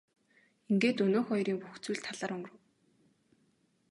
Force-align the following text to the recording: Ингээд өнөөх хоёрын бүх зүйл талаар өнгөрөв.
Ингээд 0.69 0.97
өнөөх 1.05 1.25
хоёрын 1.27 1.57
бүх 1.61 1.75
зүйл 1.83 1.99
талаар 2.05 2.31
өнгөрөв. 2.35 2.59